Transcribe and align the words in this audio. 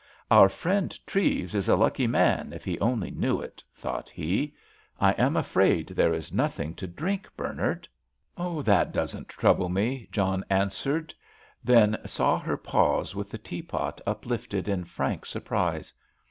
"Our 0.31 0.49
friend 0.49 0.97
Treves 1.05 1.53
is 1.53 1.69
a 1.69 1.75
lucky 1.75 2.07
man, 2.07 2.53
if 2.53 2.65
he 2.65 2.79
only 2.79 3.11
knew 3.11 3.39
it," 3.39 3.63
thought 3.71 4.09
he. 4.09 4.55
"I 4.99 5.11
am 5.11 5.37
afraid 5.37 5.89
there 5.89 6.11
is 6.11 6.33
nothing 6.33 6.73
to 6.77 6.87
drink, 6.87 7.29
Bernard." 7.37 7.87
"That 8.35 8.93
doesn't 8.93 9.29
trouble 9.29 9.69
me," 9.69 10.07
John 10.11 10.43
answered; 10.49 11.13
then 11.63 11.99
saw 12.07 12.39
her 12.39 12.57
pause 12.57 13.13
with 13.13 13.29
the 13.29 13.37
teapot 13.37 14.01
uplifted 14.07 14.67
in 14.67 14.85
frank 14.85 15.23
surprise. 15.27 15.93